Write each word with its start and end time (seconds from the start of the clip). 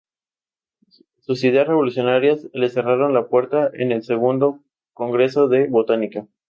Sus 1.19 1.43
ideas 1.43 1.67
revolucionarias 1.67 2.47
le 2.53 2.69
cerraron 2.69 3.13
la 3.13 3.27
puerta 3.27 3.69
en 3.71 3.91
el 3.91 4.01
segundo 4.01 4.63
congreso 4.95 5.47
de 5.47 5.67
Botánica. 5.67 6.25